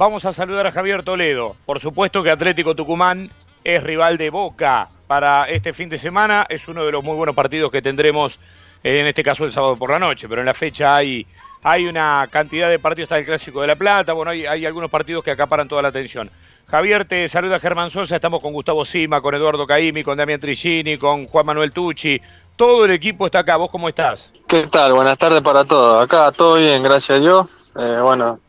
Vamos 0.00 0.24
a 0.24 0.32
saludar 0.32 0.66
a 0.66 0.70
Javier 0.70 1.02
Toledo. 1.02 1.56
Por 1.66 1.78
supuesto 1.78 2.22
que 2.22 2.30
Atlético 2.30 2.74
Tucumán 2.74 3.30
es 3.62 3.82
rival 3.82 4.16
de 4.16 4.30
Boca 4.30 4.88
para 5.06 5.44
este 5.44 5.74
fin 5.74 5.90
de 5.90 5.98
semana. 5.98 6.46
Es 6.48 6.68
uno 6.68 6.86
de 6.86 6.92
los 6.92 7.04
muy 7.04 7.14
buenos 7.16 7.34
partidos 7.34 7.70
que 7.70 7.82
tendremos, 7.82 8.38
en 8.82 9.06
este 9.06 9.22
caso 9.22 9.44
el 9.44 9.52
sábado 9.52 9.76
por 9.76 9.90
la 9.90 9.98
noche, 9.98 10.26
pero 10.26 10.40
en 10.40 10.46
la 10.46 10.54
fecha 10.54 10.96
hay, 10.96 11.26
hay 11.62 11.84
una 11.84 12.26
cantidad 12.30 12.70
de 12.70 12.78
partidos, 12.78 13.08
está 13.08 13.18
el 13.18 13.26
Clásico 13.26 13.60
de 13.60 13.66
la 13.66 13.76
Plata, 13.76 14.14
bueno, 14.14 14.30
hay, 14.30 14.64
algunos 14.64 14.90
partidos 14.90 15.22
que 15.22 15.32
acaparan 15.32 15.68
toda 15.68 15.82
la 15.82 15.88
atención. 15.88 16.30
Javier, 16.68 17.04
te 17.04 17.28
saluda 17.28 17.58
Germán 17.58 17.90
Sosa, 17.90 18.16
estamos 18.16 18.42
con 18.42 18.54
Gustavo 18.54 18.86
Sima, 18.86 19.20
con 19.20 19.34
Eduardo 19.34 19.66
Caimi, 19.66 20.02
con 20.02 20.16
Damián 20.16 20.40
Trigini, 20.40 20.96
con 20.96 21.26
Juan 21.26 21.44
Manuel 21.44 21.72
Tucci. 21.72 22.18
Todo 22.56 22.86
el 22.86 22.92
equipo 22.92 23.26
está 23.26 23.40
acá, 23.40 23.56
¿vos 23.56 23.70
cómo 23.70 23.86
estás? 23.86 24.30
¿Qué 24.48 24.66
tal? 24.66 24.94
Buenas 24.94 25.18
tardes 25.18 25.42
para 25.42 25.66
todos. 25.66 26.02
Acá 26.02 26.32
todo 26.32 26.54
bien, 26.54 26.82
gracias 26.82 27.18
a 27.18 27.20
Dios. 27.20 27.46
Eh, 27.76 27.98
bueno, 28.00 28.40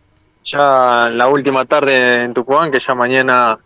ya 0.52 1.10
la 1.10 1.28
última 1.28 1.66
tarde 1.66 2.24
en 2.24 2.34
Tucumán, 2.34 2.72
que 2.72 2.80
ya 2.80 2.94
mañana, 2.96 3.58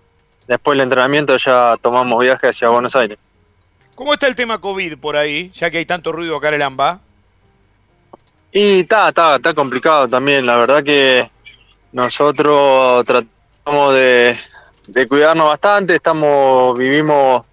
después 0.47 0.77
del 0.77 0.83
entrenamiento, 0.83 1.37
ya 1.37 1.77
tomamos 1.81 2.19
viaje 2.19 2.49
hacia 2.49 2.69
Buenos 2.69 2.95
Aires. 2.95 3.17
¿Cómo 3.95 4.13
está 4.13 4.27
el 4.27 4.35
tema 4.35 4.59
COVID 4.59 4.97
por 4.97 5.15
ahí, 5.15 5.51
ya 5.55 5.71
que 5.71 5.77
hay 5.77 5.85
tanto 5.85 6.11
ruido 6.11 6.35
acá 6.35 6.49
en 6.49 6.55
el 6.55 6.61
AMBA? 6.61 6.99
Y 8.51 8.81
está, 8.81 9.09
está, 9.09 9.37
está 9.37 9.53
complicado 9.53 10.07
también. 10.07 10.45
La 10.45 10.57
verdad 10.57 10.83
que 10.83 11.29
nosotros 11.93 13.05
tratamos 13.05 13.93
de, 13.93 14.37
de 14.87 15.07
cuidarnos 15.07 15.47
bastante. 15.49 15.95
Estamos, 15.95 16.77
vivimos, 16.77 17.45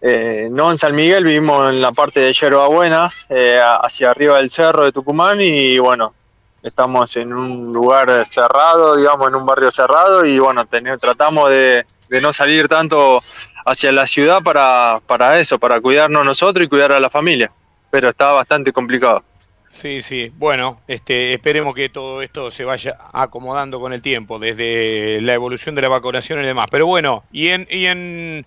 eh, 0.00 0.48
no 0.50 0.70
en 0.70 0.78
San 0.78 0.94
Miguel, 0.94 1.24
vivimos 1.24 1.70
en 1.70 1.80
la 1.80 1.92
parte 1.92 2.20
de 2.20 2.32
Yerba 2.32 2.68
Buena, 2.68 3.10
eh, 3.28 3.56
hacia 3.58 4.10
arriba 4.10 4.36
del 4.36 4.50
cerro 4.50 4.84
de 4.84 4.92
Tucumán. 4.92 5.40
Y 5.40 5.78
bueno, 5.78 6.14
estamos 6.62 7.16
en 7.16 7.32
un 7.32 7.72
lugar 7.72 8.26
cerrado, 8.26 8.96
digamos, 8.96 9.28
en 9.28 9.34
un 9.36 9.46
barrio 9.46 9.70
cerrado. 9.70 10.24
Y 10.24 10.38
bueno, 10.38 10.66
tratamos 11.00 11.50
de, 11.50 11.84
de 12.08 12.20
no 12.20 12.32
salir 12.32 12.68
tanto 12.68 13.22
hacia 13.64 13.92
la 13.92 14.06
ciudad 14.06 14.42
para, 14.42 15.00
para 15.06 15.40
eso, 15.40 15.58
para 15.58 15.80
cuidarnos 15.80 16.24
nosotros 16.24 16.64
y 16.64 16.68
cuidar 16.68 16.92
a 16.92 17.00
la 17.00 17.10
familia. 17.10 17.50
Pero 17.90 18.10
está 18.10 18.32
bastante 18.32 18.72
complicado. 18.72 19.22
Sí, 19.70 20.02
sí. 20.02 20.32
Bueno, 20.36 20.80
este, 20.88 21.32
esperemos 21.32 21.74
que 21.74 21.88
todo 21.88 22.22
esto 22.22 22.50
se 22.50 22.64
vaya 22.64 22.98
acomodando 23.12 23.80
con 23.80 23.92
el 23.92 24.02
tiempo, 24.02 24.38
desde 24.38 25.20
la 25.20 25.34
evolución 25.34 25.74
de 25.74 25.82
la 25.82 25.88
vacunación 25.88 26.42
y 26.42 26.46
demás. 26.46 26.66
Pero 26.70 26.86
bueno, 26.86 27.22
y 27.32 27.48
en, 27.48 27.66
y 27.70 27.86
en, 27.86 28.44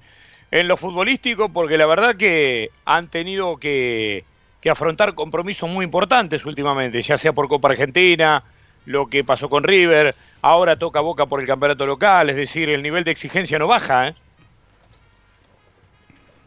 en 0.51 0.67
lo 0.67 0.77
futbolístico, 0.77 1.49
porque 1.49 1.77
la 1.77 1.85
verdad 1.85 2.15
que 2.15 2.69
han 2.85 3.07
tenido 3.07 3.57
que, 3.57 4.25
que 4.63 4.69
afrontar 4.69 5.13
compromisos 5.13 5.69
muy 5.69 5.83
importantes 5.83 6.45
últimamente, 6.45 7.01
ya 7.01 7.17
sea 7.17 7.33
por 7.33 7.49
Copa 7.49 7.67
Argentina, 7.67 8.41
lo 8.85 9.07
que 9.07 9.25
pasó 9.25 9.49
con 9.49 9.61
River, 9.61 10.15
ahora 10.41 10.77
toca 10.77 11.01
boca 11.01 11.25
por 11.25 11.41
el 11.41 11.47
campeonato 11.47 11.85
local, 11.85 12.29
es 12.29 12.37
decir, 12.37 12.69
el 12.69 12.81
nivel 12.81 13.03
de 13.03 13.11
exigencia 13.11 13.59
no 13.59 13.67
baja, 13.67 14.07
¿eh? 14.07 14.13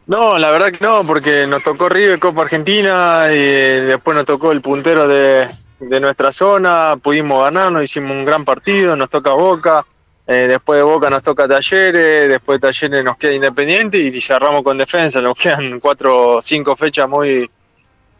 No, 0.07 0.39
la 0.39 0.49
verdad 0.49 0.71
que 0.71 0.83
no, 0.83 1.05
porque 1.05 1.45
nos 1.45 1.61
tocó 1.63 1.89
River 1.89 2.17
Copa 2.17 2.41
Argentina 2.41 3.27
y 3.29 3.37
después 3.85 4.15
nos 4.15 4.25
tocó 4.25 4.51
el 4.51 4.61
puntero 4.61 5.07
de, 5.07 5.49
nuestra 5.79 6.31
zona, 6.31 6.97
pudimos 6.97 7.43
ganarnos, 7.43 7.83
hicimos 7.83 8.11
un 8.11 8.25
gran 8.25 8.43
partido, 8.43 8.95
nos 8.95 9.11
toca 9.11 9.33
Boca, 9.33 9.85
eh, 10.25 10.47
después 10.49 10.77
de 10.77 10.83
Boca 10.83 11.11
nos 11.11 11.21
toca 11.21 11.47
Talleres, 11.47 12.29
después 12.29 12.59
de 12.59 12.67
Talleres 12.67 13.05
nos 13.05 13.17
queda 13.17 13.33
Independiente 13.33 13.99
y 13.99 14.21
cerramos 14.21 14.63
con 14.63 14.79
defensa, 14.79 15.21
nos 15.21 15.37
quedan 15.37 15.79
cuatro 15.79 16.37
o 16.37 16.41
cinco 16.41 16.75
fechas 16.75 17.07
muy, 17.07 17.47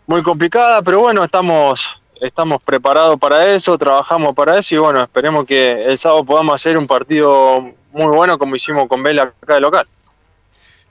muy 0.08 0.24
complicadas, 0.24 0.82
pero 0.84 1.02
bueno, 1.02 1.24
estamos, 1.24 2.02
estamos 2.22 2.62
preparados 2.64 3.20
para 3.20 3.54
eso, 3.54 3.78
trabajamos 3.78 4.34
para 4.34 4.58
eso 4.58 4.74
y 4.74 4.78
bueno, 4.78 5.04
esperemos 5.04 5.46
que 5.46 5.84
el 5.84 5.98
sábado 5.98 6.24
podamos 6.24 6.56
hacer 6.56 6.78
un 6.78 6.88
partido 6.88 7.62
muy 7.92 8.08
bueno 8.08 8.38
como 8.38 8.56
hicimos 8.56 8.88
con 8.88 9.04
Vela 9.04 9.34
acá 9.42 9.56
de 9.56 9.62
local. 9.62 9.88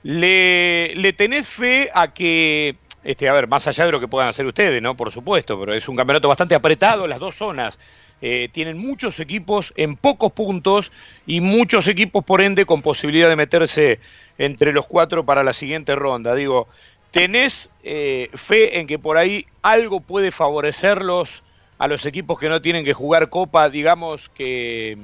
¿Le, 0.03 0.95
¿Le 0.95 1.13
tenés 1.13 1.47
fe 1.47 1.89
a 1.93 2.13
que, 2.13 2.75
este, 3.03 3.27
a 3.27 3.33
ver, 3.33 3.47
más 3.47 3.67
allá 3.67 3.87
de 3.87 3.91
lo 3.91 3.99
que 3.99 4.07
puedan 4.07 4.29
hacer 4.29 4.45
ustedes, 4.45 4.81
¿no? 4.81 4.95
Por 4.95 5.11
supuesto, 5.11 5.59
pero 5.59 5.73
es 5.73 5.87
un 5.89 5.95
campeonato 5.95 6.27
bastante 6.27 6.53
apretado, 6.53 7.07
las 7.07 7.19
dos 7.19 7.35
zonas. 7.35 7.77
Eh, 8.21 8.49
tienen 8.51 8.77
muchos 8.77 9.19
equipos 9.19 9.73
en 9.75 9.95
pocos 9.95 10.31
puntos 10.31 10.91
y 11.25 11.41
muchos 11.41 11.87
equipos, 11.87 12.23
por 12.23 12.41
ende, 12.41 12.65
con 12.65 12.81
posibilidad 12.81 13.29
de 13.29 13.35
meterse 13.35 13.99
entre 14.37 14.71
los 14.71 14.85
cuatro 14.85 15.25
para 15.25 15.43
la 15.43 15.53
siguiente 15.53 15.95
ronda. 15.95 16.33
Digo, 16.35 16.67
¿tenés 17.11 17.69
eh, 17.83 18.29
fe 18.33 18.79
en 18.79 18.87
que 18.87 18.99
por 18.99 19.17
ahí 19.17 19.45
algo 19.61 19.99
puede 19.99 20.31
favorecerlos 20.31 21.43
a 21.77 21.87
los 21.87 22.05
equipos 22.05 22.39
que 22.39 22.49
no 22.49 22.61
tienen 22.61 22.85
que 22.85 22.93
jugar 22.93 23.29
Copa, 23.29 23.69
digamos, 23.69 24.29
que, 24.29 24.97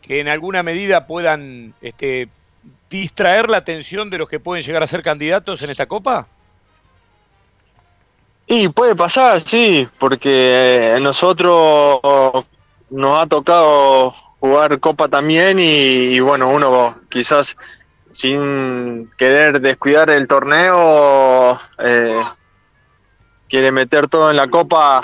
que 0.00 0.20
en 0.20 0.28
alguna 0.28 0.62
medida 0.62 1.06
puedan 1.06 1.74
este, 1.82 2.28
distraer 2.90 3.50
la 3.50 3.58
atención 3.58 4.10
de 4.10 4.18
los 4.18 4.28
que 4.28 4.40
pueden 4.40 4.64
llegar 4.64 4.82
a 4.82 4.86
ser 4.86 5.02
candidatos 5.02 5.62
en 5.62 5.70
esta 5.70 5.86
Copa? 5.86 6.26
Y 8.46 8.68
puede 8.68 8.94
pasar, 8.94 9.40
sí, 9.40 9.88
porque 9.98 10.98
nosotros 11.00 12.00
nos 12.90 13.22
ha 13.22 13.26
tocado 13.26 14.14
jugar 14.40 14.78
Copa 14.80 15.08
también 15.08 15.58
y, 15.58 16.18
bueno, 16.20 16.50
uno 16.50 16.96
quizás 17.08 17.56
sin 18.12 19.10
querer 19.18 19.60
descuidar 19.60 20.10
el 20.10 20.28
torneo 20.28 21.58
eh, 21.78 22.22
quiere 23.48 23.72
meter 23.72 24.08
todo 24.08 24.30
en 24.30 24.36
la 24.36 24.48
Copa, 24.48 25.00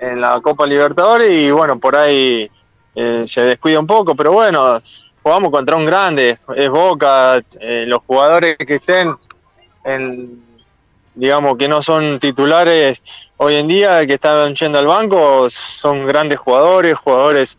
en 0.00 0.20
la 0.20 0.40
Copa 0.40 0.66
Libertadores 0.66 1.30
y 1.30 1.50
bueno, 1.50 1.78
por 1.78 1.96
ahí 1.96 2.50
eh, 2.94 3.24
se 3.26 3.42
descuida 3.42 3.80
un 3.80 3.86
poco, 3.86 4.14
pero 4.14 4.32
bueno, 4.32 4.80
jugamos 5.22 5.50
contra 5.50 5.76
un 5.76 5.86
grande, 5.86 6.38
es 6.54 6.70
Boca, 6.70 7.42
eh, 7.60 7.84
los 7.86 8.02
jugadores 8.06 8.56
que 8.58 8.76
estén 8.76 9.14
en 9.84 10.46
digamos 11.16 11.56
que 11.56 11.66
no 11.66 11.82
son 11.82 12.20
titulares 12.20 13.02
hoy 13.38 13.56
en 13.56 13.66
día, 13.66 14.06
que 14.06 14.14
están 14.14 14.54
yendo 14.54 14.78
al 14.78 14.86
banco, 14.86 15.48
son 15.50 16.06
grandes 16.06 16.38
jugadores, 16.38 16.96
jugadores 16.98 17.58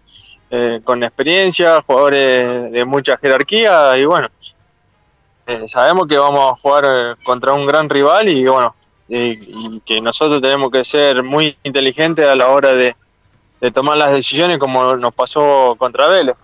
eh, 0.49 0.79
con 0.83 1.03
experiencia, 1.03 1.81
jugadores 1.81 2.71
de 2.71 2.85
mucha 2.85 3.17
jerarquía 3.17 3.97
y 3.97 4.05
bueno, 4.05 4.29
eh, 5.47 5.63
sabemos 5.67 6.07
que 6.07 6.17
vamos 6.17 6.51
a 6.51 6.55
jugar 6.57 7.17
contra 7.23 7.53
un 7.53 7.65
gran 7.65 7.89
rival 7.89 8.27
y 8.27 8.45
bueno, 8.45 8.75
y, 9.07 9.79
que 9.79 10.01
nosotros 10.01 10.41
tenemos 10.41 10.69
que 10.69 10.83
ser 10.83 11.23
muy 11.23 11.57
inteligentes 11.63 12.27
a 12.27 12.35
la 12.35 12.49
hora 12.49 12.73
de, 12.73 12.95
tomar 13.73 13.97
las 13.97 14.11
decisiones 14.11 14.57
como 14.57 14.95
nos 14.97 15.13
pasó 15.13 15.75
contra 15.77 16.07
Vélez. 16.07 16.35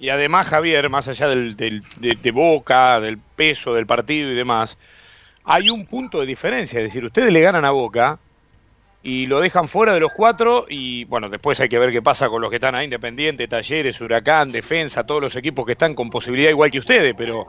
Y 0.00 0.08
además, 0.08 0.48
Javier, 0.48 0.88
más 0.88 1.06
allá 1.06 1.28
del, 1.28 1.56
del 1.56 1.82
de, 1.96 2.16
de 2.20 2.30
Boca, 2.30 2.98
del 3.00 3.18
peso 3.18 3.74
del 3.74 3.86
partido 3.86 4.32
y 4.32 4.34
demás, 4.34 4.76
hay 5.44 5.68
un 5.68 5.86
punto 5.86 6.20
de 6.20 6.26
diferencia, 6.26 6.78
es 6.78 6.84
decir, 6.84 7.04
ustedes 7.04 7.32
le 7.32 7.40
ganan 7.40 7.64
a 7.64 7.70
Boca 7.70 8.18
y 9.02 9.26
lo 9.26 9.40
dejan 9.40 9.66
fuera 9.66 9.94
de 9.94 10.00
los 10.00 10.12
cuatro 10.12 10.66
y 10.68 11.04
bueno, 11.06 11.28
después 11.28 11.58
hay 11.60 11.68
que 11.68 11.78
ver 11.78 11.90
qué 11.90 12.02
pasa 12.02 12.28
con 12.28 12.40
los 12.40 12.50
que 12.50 12.56
están 12.56 12.74
ahí, 12.74 12.84
Independiente, 12.84 13.48
Talleres, 13.48 14.00
Huracán, 14.00 14.52
Defensa, 14.52 15.04
todos 15.04 15.20
los 15.20 15.36
equipos 15.36 15.66
que 15.66 15.72
están 15.72 15.94
con 15.94 16.08
posibilidad 16.08 16.50
igual 16.50 16.70
que 16.70 16.78
ustedes, 16.78 17.14
pero 17.16 17.48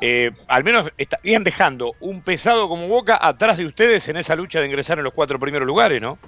eh, 0.00 0.30
al 0.48 0.64
menos 0.64 0.90
estarían 0.96 1.44
dejando 1.44 1.92
un 2.00 2.22
pesado 2.22 2.68
como 2.68 2.88
Boca 2.88 3.18
atrás 3.20 3.58
de 3.58 3.66
ustedes 3.66 4.08
en 4.08 4.16
esa 4.16 4.34
lucha 4.34 4.60
de 4.60 4.66
ingresar 4.66 4.98
en 4.98 5.04
los 5.04 5.12
cuatro 5.12 5.38
primeros 5.38 5.66
lugares, 5.66 6.00
¿no? 6.00 6.18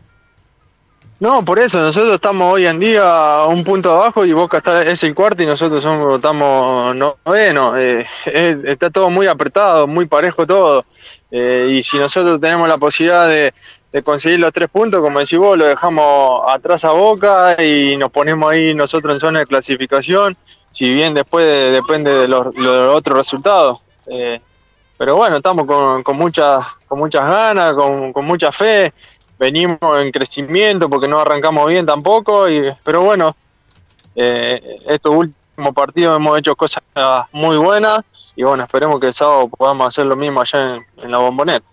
No, 1.18 1.42
por 1.42 1.58
eso, 1.58 1.80
nosotros 1.80 2.14
estamos 2.14 2.52
hoy 2.52 2.66
en 2.66 2.78
día 2.78 3.02
a 3.02 3.46
un 3.46 3.64
punto 3.64 3.90
abajo 3.90 4.26
y 4.26 4.34
Boca 4.34 4.58
está, 4.58 4.84
es 4.84 5.02
el 5.02 5.14
cuarto 5.14 5.42
y 5.42 5.46
nosotros 5.46 5.82
somos, 5.82 6.16
estamos 6.16 6.94
noveno. 6.94 7.74
Eh, 7.78 8.04
está 8.26 8.90
todo 8.90 9.08
muy 9.08 9.26
apretado, 9.26 9.86
muy 9.86 10.04
parejo 10.04 10.46
todo. 10.46 10.84
Eh, 11.30 11.68
y 11.70 11.82
si 11.82 11.96
nosotros 11.96 12.38
tenemos 12.38 12.68
la 12.68 12.76
posibilidad 12.76 13.26
de, 13.28 13.54
de, 13.96 14.02
conseguir 14.02 14.40
los 14.40 14.52
tres 14.52 14.68
puntos, 14.68 15.00
como 15.00 15.18
decís 15.18 15.38
vos, 15.38 15.56
lo 15.56 15.66
dejamos 15.66 16.42
atrás 16.48 16.84
a 16.84 16.92
Boca 16.92 17.62
y 17.62 17.96
nos 17.96 18.10
ponemos 18.10 18.52
ahí 18.52 18.74
nosotros 18.74 19.12
en 19.14 19.18
zona 19.18 19.40
de 19.40 19.46
clasificación, 19.46 20.36
si 20.68 20.88
bien 20.92 21.14
después 21.14 21.46
de, 21.46 21.70
depende 21.70 22.12
de 22.12 22.28
los, 22.28 22.46
otros 22.88 23.16
resultados. 23.16 23.80
Eh, 24.06 24.40
pero 24.98 25.16
bueno, 25.16 25.36
estamos 25.36 25.66
con, 25.66 26.02
con, 26.02 26.16
muchas, 26.16 26.64
con 26.86 26.98
muchas 26.98 27.28
ganas, 27.28 27.74
con, 27.74 28.12
con 28.12 28.24
mucha 28.24 28.52
fe 28.52 28.92
venimos 29.38 29.78
en 29.98 30.10
crecimiento 30.10 30.88
porque 30.88 31.08
no 31.08 31.20
arrancamos 31.20 31.68
bien 31.68 31.84
tampoco, 31.84 32.48
y, 32.48 32.72
pero 32.82 33.02
bueno, 33.02 33.36
eh, 34.14 34.78
estos 34.86 35.14
últimos 35.14 35.74
partidos 35.74 36.16
hemos 36.16 36.38
hecho 36.38 36.56
cosas 36.56 36.82
muy 37.32 37.56
buenas 37.56 38.04
y 38.34 38.42
bueno, 38.42 38.64
esperemos 38.64 39.00
que 39.00 39.08
el 39.08 39.14
sábado 39.14 39.48
podamos 39.48 39.88
hacer 39.88 40.06
lo 40.06 40.16
mismo 40.16 40.40
allá 40.40 40.76
en, 40.76 40.86
en 41.02 41.10
la 41.10 41.18
bomboneta. 41.18 41.66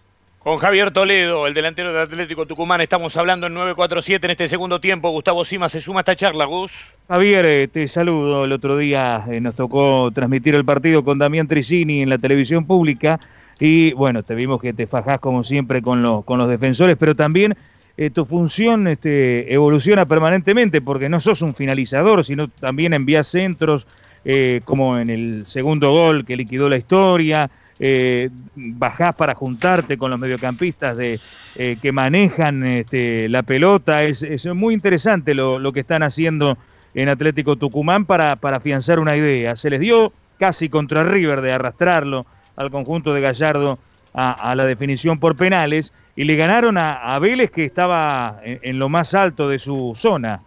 Con 0.44 0.58
Javier 0.58 0.92
Toledo, 0.92 1.48
el 1.48 1.54
delantero 1.54 1.94
de 1.94 2.02
Atlético 2.02 2.46
Tucumán, 2.46 2.82
estamos 2.82 3.16
hablando 3.16 3.48
en 3.48 3.54
947 3.54 4.28
en 4.28 4.32
este 4.32 4.48
segundo 4.50 4.82
tiempo. 4.82 5.10
Gustavo 5.10 5.46
Sima 5.46 5.70
se 5.70 5.80
suma 5.80 6.00
a 6.00 6.02
esta 6.02 6.18
charla, 6.18 6.44
Gus. 6.44 6.74
Javier, 7.08 7.46
eh, 7.46 7.68
te 7.70 7.88
saludo. 7.88 8.44
El 8.44 8.52
otro 8.52 8.78
día 8.78 9.24
eh, 9.32 9.40
nos 9.40 9.56
tocó 9.56 10.12
transmitir 10.12 10.54
el 10.56 10.66
partido 10.66 11.06
con 11.06 11.18
Damián 11.18 11.48
Tricini 11.48 12.02
en 12.02 12.10
la 12.10 12.18
televisión 12.18 12.66
pública 12.66 13.22
y 13.58 13.94
bueno, 13.94 14.24
te 14.24 14.36
vimos 14.36 14.60
que 14.60 14.74
te 14.74 14.86
fajás 14.86 15.22
como 15.22 15.46
siempre 15.46 15.82
con 15.82 16.02
los, 16.02 16.26
con 16.26 16.40
los 16.40 16.50
defensores, 16.50 16.98
pero 16.98 17.16
también 17.16 17.56
eh, 17.96 18.10
tu 18.10 18.26
función 18.26 18.88
este, 18.88 19.54
evoluciona 19.54 20.06
permanentemente 20.06 20.82
porque 20.82 21.08
no 21.08 21.20
sos 21.20 21.42
un 21.42 21.56
finalizador, 21.56 22.26
sino 22.26 22.48
también 22.48 22.94
envías 22.94 23.28
centros, 23.28 23.88
eh, 24.26 24.62
como 24.66 24.98
en 24.98 25.10
el 25.10 25.46
segundo 25.46 25.92
gol 25.92 26.26
que 26.26 26.36
liquidó 26.36 26.70
la 26.70 26.78
historia, 26.78 27.50
eh, 27.80 28.30
bajás 28.56 29.16
para 29.16 29.36
juntarte 29.36 29.98
con 29.98 30.12
los 30.12 30.20
mediocampistas 30.20 30.96
de, 30.96 31.20
eh, 31.56 31.78
que 31.82 31.92
manejan 31.92 32.66
este, 32.66 33.28
la 33.30 33.44
pelota. 33.44 34.04
Es, 34.04 34.46
muy 34.48 34.74
interesante 34.74 35.34
lo, 35.34 35.74
que 35.74 35.80
están 35.80 36.04
haciendo 36.04 36.58
en 36.94 37.10
Atlético 37.10 37.56
Tucumán 37.56 38.06
para, 38.06 38.36
para 38.36 38.58
afianzar 38.58 39.00
una 39.00 39.16
idea. 39.16 39.56
Se 39.56 39.70
les 39.70 39.80
dio 39.80 40.14
casi 40.38 40.70
contra 40.70 41.04
River 41.04 41.42
de 41.42 41.54
arrastrarlo 41.54 42.26
al 42.56 42.70
conjunto 42.70 43.14
de 43.14 43.22
Gallardo 43.22 43.80
a, 44.14 44.54
la 44.56 44.66
definición 44.66 45.20
por 45.20 45.36
penales 45.36 45.92
y 46.16 46.26
le 46.26 46.36
ganaron 46.36 46.78
a, 46.78 47.18
Vélez 47.20 47.50
que 47.50 47.66
estaba 47.66 48.40
en, 48.44 48.78
lo 48.78 48.90
más 48.90 49.16
alto 49.16 49.50
de 49.50 49.58
su 49.58 49.94
zona. 49.96 50.42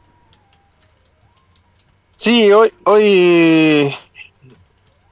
Sí, 2.14 2.50
hoy, 2.52 2.72
hoy 2.84 3.92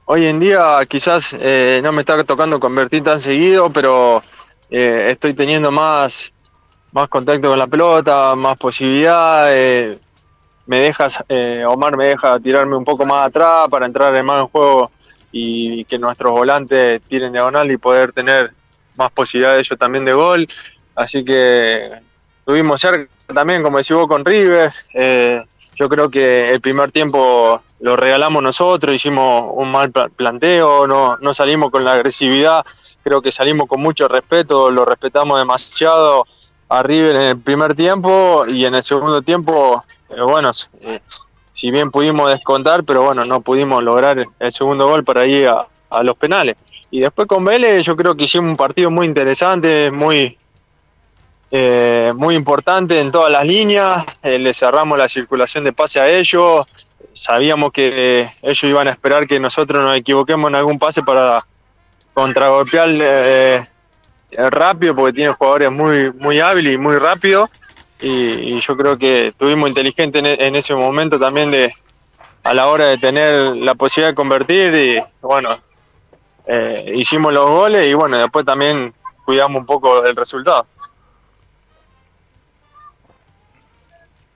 hoy 0.05 0.25
en 0.25 0.39
día 0.39 0.79
quizás 0.87 1.35
eh, 1.37 1.79
no 1.83 1.91
me 1.91 2.01
está 2.01 2.23
tocando 2.23 2.59
convertir 2.59 3.03
tan 3.03 3.19
seguido, 3.19 3.71
pero 3.71 4.23
eh, 4.69 5.07
estoy 5.11 5.33
teniendo 5.33 5.71
más, 5.71 6.31
más 6.91 7.07
contacto 7.09 7.49
con 7.49 7.59
la 7.59 7.67
pelota, 7.67 8.35
más 8.35 8.57
posibilidad. 8.57 9.47
Eh, 9.53 9.99
me 10.67 10.79
dejas, 10.79 11.23
Omar 11.67 11.95
me 11.95 12.07
deja 12.07 12.39
tirarme 12.39 12.75
un 12.75 12.83
poco 12.83 13.05
más 13.05 13.27
atrás 13.27 13.67
para 13.69 13.85
entrar 13.85 14.15
en 14.15 14.25
más 14.25 14.39
en 14.39 14.47
juego 14.47 14.91
y 15.31 15.85
que 15.85 15.99
nuestros 15.99 16.31
volantes 16.31 17.01
tiren 17.03 17.33
diagonal 17.33 17.69
y 17.69 17.77
poder 17.77 18.13
tener 18.13 18.51
más 18.95 19.11
posibilidades 19.11 19.67
ellos 19.67 19.77
también 19.77 20.05
de 20.05 20.13
gol. 20.13 20.47
Así 20.95 21.23
que 21.23 21.91
tuvimos 22.45 22.81
cerca 22.81 23.07
también, 23.31 23.61
como 23.61 23.77
decís 23.77 23.95
vos, 23.95 24.07
con 24.07 24.25
River. 24.25 24.71
Yo 25.75 25.89
creo 25.89 26.09
que 26.09 26.51
el 26.51 26.61
primer 26.61 26.91
tiempo 26.91 27.61
lo 27.81 27.95
regalamos 27.95 28.41
nosotros, 28.41 28.95
hicimos 28.95 29.51
un 29.53 29.71
mal 29.71 29.91
planteo, 29.91 30.87
no, 30.87 31.17
no 31.17 31.33
salimos 31.33 31.69
con 31.69 31.83
la 31.83 31.93
agresividad, 31.93 32.65
creo 33.03 33.21
que 33.21 33.31
salimos 33.31 33.67
con 33.67 33.81
mucho 33.81 34.07
respeto, 34.07 34.69
lo 34.71 34.85
respetamos 34.85 35.37
demasiado 35.37 36.25
a 36.69 36.81
River 36.81 37.15
en 37.15 37.21
el 37.21 37.37
primer 37.37 37.75
tiempo 37.75 38.45
y 38.47 38.65
en 38.65 38.75
el 38.75 38.83
segundo 38.83 39.21
tiempo, 39.21 39.83
eh, 40.09 40.21
bueno, 40.21 40.51
eh, 40.81 41.01
si 41.53 41.71
bien 41.71 41.91
pudimos 41.91 42.31
descontar, 42.31 42.83
pero 42.83 43.03
bueno, 43.03 43.25
no 43.25 43.41
pudimos 43.41 43.83
lograr 43.83 44.25
el 44.39 44.51
segundo 44.51 44.87
gol 44.87 45.03
para 45.03 45.25
ir 45.25 45.47
a, 45.47 45.67
a 45.89 46.03
los 46.03 46.17
penales. 46.17 46.57
Y 46.89 47.01
después 47.01 47.27
con 47.27 47.43
Vélez 47.43 47.85
yo 47.85 47.95
creo 47.95 48.15
que 48.15 48.23
hicimos 48.23 48.51
un 48.51 48.57
partido 48.57 48.89
muy 48.89 49.05
interesante, 49.05 49.91
muy, 49.91 50.37
eh, 51.51 52.11
muy 52.15 52.35
importante 52.35 52.99
en 52.99 53.11
todas 53.11 53.31
las 53.31 53.45
líneas, 53.45 54.03
eh, 54.23 54.39
le 54.39 54.53
cerramos 54.53 54.97
la 54.97 55.07
circulación 55.07 55.63
de 55.63 55.73
pase 55.73 55.99
a 55.99 56.09
ellos, 56.09 56.65
sabíamos 57.13 57.71
que 57.71 58.29
ellos 58.41 58.63
iban 58.63 58.87
a 58.87 58.91
esperar 58.91 59.27
que 59.27 59.39
nosotros 59.39 59.85
nos 59.85 59.95
equivoquemos 59.95 60.49
en 60.49 60.55
algún 60.55 60.79
pase 60.79 61.03
para 61.03 61.45
contragolpear 62.13 62.89
eh, 62.91 63.65
rápido, 64.31 64.95
porque 64.95 65.13
tiene 65.13 65.33
jugadores 65.33 65.71
muy, 65.71 66.11
muy 66.13 66.39
hábiles 66.39 66.73
y 66.73 66.77
muy 66.77 66.97
rápidos, 66.97 67.49
y, 68.01 68.59
yo 68.59 68.75
creo 68.75 68.97
que 68.97 69.27
estuvimos 69.27 69.69
inteligentes 69.69 70.21
en, 70.25 70.55
ese 70.55 70.75
momento 70.75 71.17
también 71.17 71.51
de 71.51 71.73
a 72.43 72.53
la 72.53 72.67
hora 72.67 72.87
de 72.87 72.97
tener 72.97 73.55
la 73.55 73.75
posibilidad 73.75 74.11
de 74.11 74.15
convertir, 74.15 74.73
y 74.75 75.01
bueno, 75.21 75.57
hicimos 76.95 77.33
los 77.33 77.49
goles 77.49 77.89
y 77.89 77.93
bueno, 77.93 78.17
después 78.17 78.45
también 78.45 78.93
cuidamos 79.23 79.61
un 79.61 79.65
poco 79.65 80.03
el 80.03 80.15
resultado. 80.15 80.67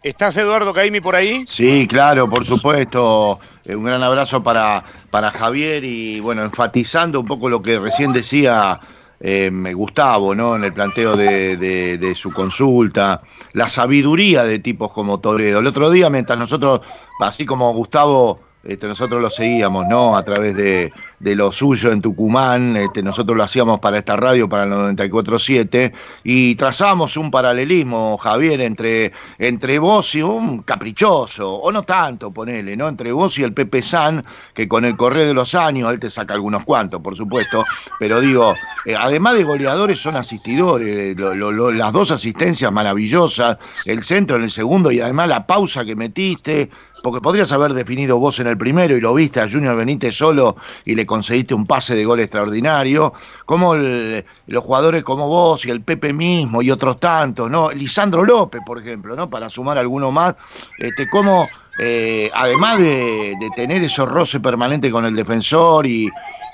¿Estás 0.01 0.37
Eduardo 0.37 0.73
Caimi 0.73 1.01
por 1.01 1.13
ahí? 1.13 1.43
Sí, 1.45 1.85
claro, 1.85 2.29
por 2.29 2.45
supuesto. 2.45 3.37
Eh, 3.65 3.75
un 3.75 3.83
gran 3.83 4.01
abrazo 4.01 4.41
para, 4.41 4.83
para 5.11 5.29
Javier 5.29 5.83
y 5.83 6.21
bueno, 6.21 6.43
enfatizando 6.43 7.19
un 7.19 7.25
poco 7.25 7.49
lo 7.49 7.61
que 7.61 7.77
recién 7.79 8.13
decía 8.13 8.79
eh, 9.19 9.51
Gustavo, 9.75 10.33
¿no? 10.33 10.55
En 10.55 10.63
el 10.63 10.71
planteo 10.71 11.17
de, 11.17 11.57
de, 11.57 12.15
su 12.15 12.31
consulta, 12.31 13.21
la 13.51 13.67
sabiduría 13.67 14.45
de 14.45 14.59
tipos 14.59 14.93
como 14.93 15.19
Toledo. 15.19 15.59
El 15.59 15.67
otro 15.67 15.89
día, 15.89 16.09
mientras 16.09 16.39
nosotros, 16.39 16.79
así 17.19 17.45
como 17.45 17.73
Gustavo, 17.73 18.39
este, 18.63 18.87
nosotros 18.87 19.21
lo 19.21 19.29
seguíamos, 19.29 19.85
¿no? 19.89 20.15
A 20.15 20.23
través 20.23 20.55
de, 20.55 20.93
de 21.19 21.35
lo 21.35 21.51
suyo 21.51 21.91
en 21.91 22.01
Tucumán, 22.01 22.77
este, 22.77 23.03
nosotros 23.03 23.37
lo 23.37 23.43
hacíamos 23.43 23.79
para 23.79 23.97
esta 23.97 24.15
radio, 24.15 24.47
para 24.47 24.63
el 24.63 24.71
94.7, 24.71 25.91
y 26.23 26.55
trazamos 26.55 27.17
un 27.17 27.29
paralelismo, 27.29 28.17
Javier, 28.17 28.61
entre, 28.61 29.11
entre 29.37 29.79
vos 29.79 30.15
y 30.15 30.21
un 30.21 30.63
caprichoso, 30.63 31.53
o 31.53 31.71
no 31.71 31.83
tanto, 31.83 32.31
ponele, 32.31 32.77
¿no? 32.77 32.87
Entre 32.87 33.11
vos 33.11 33.37
y 33.37 33.43
el 33.43 33.53
Pepe 33.53 33.81
San, 33.81 34.23
que 34.53 34.67
con 34.67 34.85
el 34.85 34.95
correr 34.95 35.27
de 35.27 35.33
los 35.33 35.55
años, 35.55 35.91
él 35.91 35.99
te 35.99 36.09
saca 36.09 36.33
algunos 36.33 36.63
cuantos, 36.63 37.01
por 37.01 37.17
supuesto, 37.17 37.65
pero 37.99 38.21
digo, 38.21 38.55
eh, 38.85 38.95
además 38.97 39.35
de 39.35 39.43
goleadores, 39.43 39.99
son 39.99 40.15
asistidores, 40.15 41.17
las 41.19 41.93
dos 41.93 42.11
asistencias 42.11 42.71
maravillosas, 42.71 43.57
el 43.85 44.03
centro 44.03 44.37
en 44.37 44.43
el 44.43 44.51
segundo 44.51 44.91
y 44.91 45.01
además 45.01 45.27
la 45.27 45.45
pausa 45.45 45.83
que 45.83 45.95
metiste, 45.95 46.69
porque 47.03 47.21
podrías 47.21 47.51
haber 47.51 47.73
definido 47.73 48.17
vos 48.17 48.39
en 48.39 48.47
el 48.47 48.57
primero 48.57 48.95
y 48.95 49.01
lo 49.01 49.13
viste 49.13 49.41
a 49.41 49.49
Junior 49.49 49.75
Benítez 49.75 50.15
solo 50.15 50.55
y 50.85 50.95
le 50.95 51.05
conseguiste 51.09 51.55
un 51.55 51.65
pase 51.65 51.95
de 51.95 52.05
gol 52.05 52.19
extraordinario, 52.19 53.13
como 53.43 53.73
los 53.75 54.63
jugadores 54.63 55.01
como 55.01 55.27
vos 55.27 55.65
y 55.65 55.71
el 55.71 55.81
Pepe 55.81 56.13
mismo 56.13 56.61
y 56.61 56.69
otros 56.69 56.99
tantos, 56.99 57.49
¿no? 57.49 57.71
Lisandro 57.71 58.23
López, 58.23 58.61
por 58.63 58.77
ejemplo, 58.77 59.15
¿no? 59.15 59.27
Para 59.27 59.49
sumar 59.49 59.79
alguno 59.79 60.11
más, 60.11 60.35
este, 60.77 61.09
como 61.09 61.47
eh, 61.79 62.29
además 62.31 62.77
de, 62.77 63.35
tener 63.55 63.83
esos 63.83 64.07
roce 64.07 64.39
permanente 64.39 64.91
con 64.91 65.03
el 65.03 65.15
defensor 65.15 65.87
y, 65.87 66.11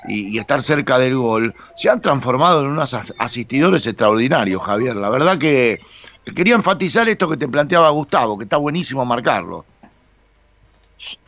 estar 0.08 0.62
cerca 0.62 0.98
del 0.98 1.16
gol, 1.16 1.54
se 1.74 1.90
han 1.90 2.00
transformado 2.00 2.60
en 2.60 2.68
unos 2.68 2.94
asistidores 3.18 3.86
extraordinarios, 3.86 4.62
Javier. 4.62 4.96
La 4.96 5.10
verdad 5.10 5.36
que 5.36 5.80
quería 6.34 6.54
enfatizar 6.54 7.06
esto 7.10 7.28
que 7.28 7.36
te 7.36 7.46
planteaba 7.46 7.90
Gustavo, 7.90 8.38
que 8.38 8.44
está 8.44 8.56
buenísimo 8.56 9.04
marcarlo. 9.04 9.66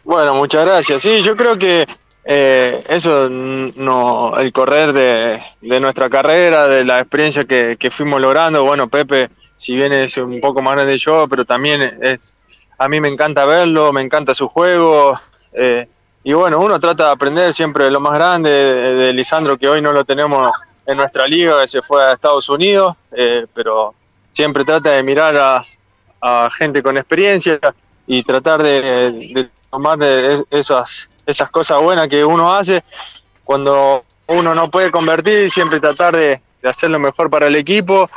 Bueno, 0.04 0.34
muchas 0.36 0.64
gracias. 0.64 1.02
Sí, 1.02 1.20
yo 1.20 1.36
creo 1.36 1.58
que 1.58 1.86
eh, 2.30 2.84
eso, 2.90 3.26
no, 3.30 4.36
el 4.36 4.52
correr 4.52 4.92
de, 4.92 5.80
nuestra 5.80 6.10
carrera, 6.10 6.68
de 6.68 6.84
la 6.84 7.00
experiencia 7.00 7.46
que, 7.46 7.90
fuimos 7.90 8.20
logrando, 8.20 8.62
bueno, 8.64 8.86
Pepe, 8.86 9.30
si 9.56 9.74
bien 9.74 9.94
es 9.94 10.14
un 10.18 10.38
poco 10.38 10.60
más 10.60 10.74
grande 10.74 10.92
que 10.92 10.98
yo, 10.98 11.26
pero 11.26 11.46
también 11.46 11.80
es, 12.02 12.34
a 12.76 12.86
mí 12.86 13.00
me 13.00 13.08
encanta 13.08 13.46
verlo, 13.46 13.94
me 13.94 14.02
encanta 14.02 14.34
su 14.34 14.46
juego, 14.46 15.18
eh, 15.54 15.88
y 16.22 16.34
bueno, 16.34 16.58
uno 16.58 16.78
trata 16.78 17.06
de 17.06 17.12
aprender 17.12 17.54
siempre 17.54 17.84
de 17.84 17.90
lo 17.90 18.00
más 18.00 18.12
grande, 18.12 18.50
de, 18.50 19.12
Lisandro, 19.14 19.56
que 19.56 19.66
hoy 19.66 19.80
no 19.80 19.90
lo 19.90 20.04
tenemos 20.04 20.52
en 20.84 20.98
nuestra 20.98 21.26
liga, 21.26 21.62
que 21.62 21.68
se 21.68 21.80
fue 21.80 22.04
a 22.04 22.12
Estados 22.12 22.46
Unidos, 22.50 22.94
eh, 23.10 23.46
pero 23.54 23.94
siempre 24.34 24.66
trata 24.66 24.90
de 24.90 25.02
mirar 25.02 25.64
a, 26.20 26.50
gente 26.58 26.82
con 26.82 26.98
experiencia 26.98 27.58
y 28.06 28.22
tratar 28.22 28.62
de, 28.62 29.32
de 29.32 29.48
tomar 29.70 29.98
esas 30.50 31.08
esas 31.28 31.50
cosas 31.50 31.80
buenas 31.82 32.08
que 32.08 32.24
uno 32.24 32.54
hace 32.54 32.82
cuando 33.44 34.02
uno 34.26 34.54
no 34.54 34.70
puede 34.70 34.90
convertir, 34.90 35.50
siempre 35.50 35.80
tratar 35.80 36.16
de, 36.16 36.40
hacer 36.62 36.90
lo 36.90 36.98
mejor 36.98 37.30
para 37.30 37.46
el 37.46 37.56
equipo. 37.56 38.10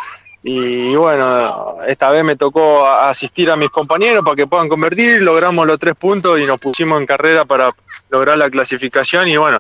Y 0.44 0.96
bueno, 0.96 1.78
esta 1.88 2.10
vez 2.10 2.24
me 2.24 2.36
tocó 2.36 2.86
asistir 2.88 3.52
a 3.52 3.56
mis 3.56 3.70
compañeros 3.70 4.24
para 4.24 4.36
que 4.36 4.48
puedan 4.48 4.68
convertir, 4.68 5.22
logramos 5.22 5.68
los 5.68 5.80
tres 5.80 5.96
puntos 5.96 6.40
y 6.40 6.46
nos 6.46 6.60
pusimos 6.60 7.00
en 7.00 7.06
carrera 7.06 7.46
para 7.46 7.72
lograr 8.10 8.38
la 8.38 8.50
clasificación. 8.50 9.28
Y 9.28 9.38
bueno, 9.38 9.60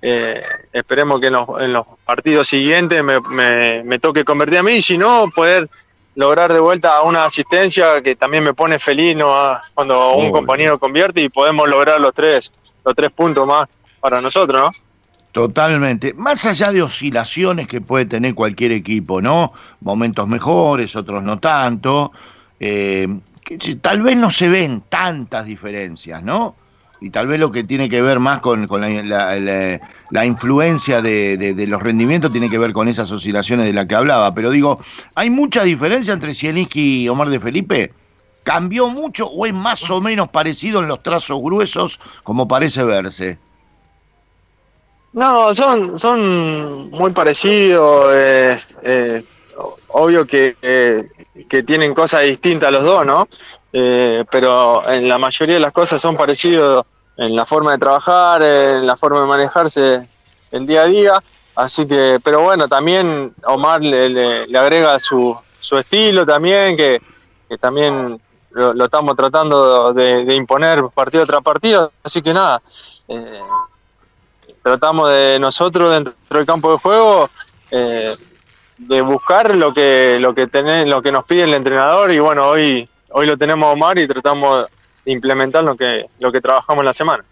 eh, 0.00 0.42
esperemos 0.72 1.20
que 1.20 1.26
en 1.26 1.72
los, 1.72 1.86
partidos 2.04 2.48
siguientes 2.48 3.04
me, 3.04 3.20
me, 3.82 3.98
toque 3.98 4.24
convertir 4.24 4.58
a 4.58 4.62
mí. 4.62 4.72
Y 4.76 4.82
si 4.82 4.96
no, 4.96 5.28
poder 5.34 5.68
lograr 6.16 6.52
de 6.52 6.60
vuelta 6.60 7.02
una 7.02 7.24
asistencia 7.24 8.00
que 8.02 8.16
también 8.16 8.42
me 8.42 8.54
pone 8.54 8.78
feliz 8.78 9.16
¿no? 9.16 9.32
cuando 9.74 10.14
un 10.14 10.32
compañero 10.32 10.78
convierte 10.78 11.20
y 11.20 11.28
podemos 11.28 11.68
lograr 11.68 12.00
los 12.00 12.14
tres 12.14 12.50
los 12.84 12.94
tres 12.94 13.10
puntos 13.10 13.46
más 13.46 13.68
para 14.00 14.20
nosotros, 14.20 14.58
¿no? 14.58 14.84
Totalmente. 15.32 16.14
Más 16.14 16.44
allá 16.44 16.70
de 16.70 16.82
oscilaciones 16.82 17.66
que 17.66 17.80
puede 17.80 18.06
tener 18.06 18.34
cualquier 18.34 18.70
equipo, 18.70 19.20
¿no? 19.20 19.52
Momentos 19.80 20.28
mejores, 20.28 20.94
otros 20.94 21.24
no 21.24 21.40
tanto. 21.40 22.12
Eh, 22.60 23.08
tal 23.80 24.02
vez 24.02 24.16
no 24.16 24.30
se 24.30 24.48
ven 24.48 24.84
tantas 24.88 25.46
diferencias, 25.46 26.22
¿no? 26.22 26.54
Y 27.00 27.10
tal 27.10 27.26
vez 27.26 27.40
lo 27.40 27.50
que 27.50 27.64
tiene 27.64 27.88
que 27.88 28.00
ver 28.00 28.20
más 28.20 28.38
con, 28.38 28.66
la, 28.70 30.24
influencia 30.24 31.02
de, 31.02 31.66
los 31.68 31.82
rendimientos 31.82 32.32
tiene 32.32 32.48
que 32.48 32.56
ver 32.56 32.72
con 32.72 32.88
esas 32.88 33.10
oscilaciones 33.10 33.66
de 33.66 33.72
las 33.72 33.86
que 33.86 33.96
hablaba. 33.96 34.32
Pero 34.34 34.50
digo, 34.50 34.80
¿hay 35.14 35.30
mucha 35.30 35.64
diferencia 35.64 36.14
entre 36.14 36.32
Zielinski 36.32 37.02
y 37.02 37.08
Omar 37.08 37.28
de 37.28 37.40
Felipe? 37.40 37.92
¿Cambió 38.44 38.88
mucho 38.88 39.26
o 39.26 39.46
es 39.46 39.52
más 39.52 39.90
o 39.90 40.00
menos 40.00 40.28
parecido 40.28 40.80
en 40.80 40.88
los 40.88 41.02
trazos 41.02 41.40
gruesos 41.42 42.00
como 42.22 42.46
parece 42.46 42.84
verse? 42.84 43.38
No, 45.12 45.52
son, 45.54 45.98
son 45.98 46.90
muy 46.90 47.10
parecidos. 47.12 48.06
Eh, 48.12 48.60
eh, 48.82 49.24
obvio 49.88 50.26
que 50.26 50.56
que 51.48 51.62
tienen 51.62 51.94
cosas 51.94 52.22
distintas 52.22 52.70
los 52.72 52.84
dos, 52.84 53.04
¿no? 53.04 53.28
Eh, 53.72 54.24
pero 54.30 54.88
en 54.88 55.08
la 55.08 55.18
mayoría 55.18 55.54
de 55.54 55.60
las 55.60 55.72
cosas 55.72 56.00
son 56.00 56.16
parecidos 56.16 56.86
en 57.16 57.34
la 57.34 57.44
forma 57.44 57.72
de 57.72 57.78
trabajar, 57.78 58.42
en 58.42 58.86
la 58.86 58.96
forma 58.96 59.20
de 59.20 59.26
manejarse 59.26 60.08
el 60.52 60.66
día 60.66 60.82
a 60.82 60.86
día. 60.86 61.12
Así 61.56 61.86
que, 61.86 62.18
pero 62.22 62.42
bueno, 62.42 62.68
también 62.68 63.34
Omar 63.46 63.80
le, 63.80 64.46
agrega 64.56 64.98
su, 64.98 65.36
su 65.60 65.78
estilo 65.78 66.24
también, 66.24 66.76
que, 66.76 67.00
también 67.60 68.20
lo, 68.54 68.84
estamos 68.84 69.16
tratando 69.16 69.92
de, 69.92 70.34
imponer 70.34 70.84
partido 70.94 71.26
tras 71.26 71.42
partido. 71.42 71.92
Así 72.02 72.22
que 72.22 72.32
nada, 72.32 72.62
eh, 73.08 73.40
tratamos 74.62 75.10
de 75.10 75.38
nosotros 75.38 75.92
dentro 75.92 76.14
del 76.30 76.46
campo 76.46 76.72
de 76.72 76.78
juego 76.78 77.28
eh, 77.70 78.16
de 78.78 79.00
buscar 79.02 79.54
lo 79.54 79.72
que 79.72 80.18
lo 80.20 80.34
que 80.34 80.46
tenés, 80.46 80.86
lo 80.86 81.02
que 81.02 81.12
nos 81.12 81.24
pide 81.24 81.44
el 81.44 81.54
entrenador 81.54 82.12
y 82.12 82.18
bueno 82.18 82.48
hoy 82.48 82.88
hoy 83.10 83.26
lo 83.26 83.36
tenemos 83.36 83.72
Omar 83.72 83.98
y 83.98 84.08
tratamos 84.08 84.66
de 85.04 85.12
implementar 85.12 85.62
lo 85.64 85.76
que 85.76 86.06
lo 86.18 86.32
que 86.32 86.40
trabajamos 86.40 86.82
en 86.82 86.86
la 86.86 86.92
semana. 86.92 87.24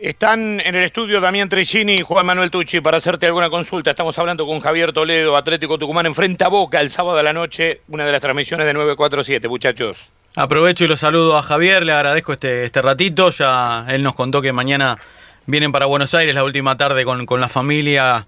Están 0.00 0.62
en 0.64 0.74
el 0.76 0.84
estudio 0.84 1.20
Damián 1.20 1.50
Tricini 1.50 1.96
y 1.96 2.00
Juan 2.00 2.24
Manuel 2.24 2.50
Tucci 2.50 2.80
para 2.80 2.96
hacerte 2.96 3.26
alguna 3.26 3.50
consulta. 3.50 3.90
Estamos 3.90 4.18
hablando 4.18 4.46
con 4.46 4.58
Javier 4.58 4.94
Toledo, 4.94 5.36
Atlético 5.36 5.76
Tucumán, 5.76 6.06
enfrenta 6.06 6.46
a 6.46 6.48
Boca 6.48 6.80
el 6.80 6.88
sábado 6.88 7.18
de 7.18 7.22
la 7.22 7.34
noche, 7.34 7.82
una 7.88 8.06
de 8.06 8.12
las 8.12 8.22
transmisiones 8.22 8.64
de 8.64 8.72
947, 8.72 9.46
muchachos. 9.46 10.08
Aprovecho 10.36 10.84
y 10.84 10.88
lo 10.88 10.96
saludo 10.96 11.36
a 11.36 11.42
Javier, 11.42 11.84
le 11.84 11.92
agradezco 11.92 12.32
este, 12.32 12.64
este 12.64 12.80
ratito. 12.80 13.28
Ya 13.28 13.84
él 13.90 14.02
nos 14.02 14.14
contó 14.14 14.40
que 14.40 14.54
mañana 14.54 14.96
vienen 15.44 15.70
para 15.70 15.84
Buenos 15.84 16.14
Aires 16.14 16.34
la 16.34 16.44
última 16.44 16.78
tarde 16.78 17.04
con, 17.04 17.26
con 17.26 17.42
la 17.42 17.50
familia 17.50 18.26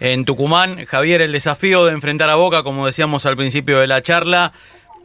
en 0.00 0.26
Tucumán. 0.26 0.84
Javier, 0.84 1.22
el 1.22 1.32
desafío 1.32 1.86
de 1.86 1.92
enfrentar 1.92 2.28
a 2.28 2.34
Boca, 2.34 2.62
como 2.62 2.84
decíamos 2.84 3.24
al 3.24 3.38
principio 3.38 3.78
de 3.80 3.86
la 3.86 4.02
charla, 4.02 4.52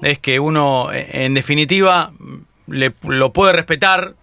es 0.03 0.19
que 0.19 0.41
uno, 0.41 0.89
en 0.91 1.33
definitiva, 1.33 2.11
le, 2.67 2.91
lo 3.07 3.31
puede 3.31 3.53
respetar, 3.53 4.15